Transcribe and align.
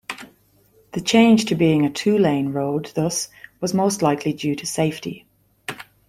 The 0.93 1.01
change 1.01 1.45
to 1.45 1.53
being 1.53 1.85
a 1.85 1.89
two-lane 1.91 2.53
road 2.53 2.91
thus 2.95 3.29
was 3.59 3.75
most 3.75 4.01
likely 4.01 4.33
due 4.33 4.55
to 4.55 4.65
safety. 4.65 5.27